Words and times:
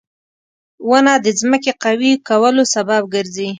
•ونه 0.89 1.13
د 1.25 1.27
ځمکې 1.39 1.71
قوي 1.83 2.13
کولو 2.29 2.63
سبب 2.73 3.01
ګرځي. 3.13 3.49